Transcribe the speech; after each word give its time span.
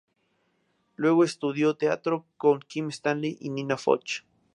Luego 0.95 1.23
estudió 1.23 1.75
teatro 1.75 2.25
con 2.37 2.61
Kim 2.61 2.89
Stanley 2.89 3.37
y 3.39 3.49
Nina 3.51 3.77
Foch. 3.77 4.23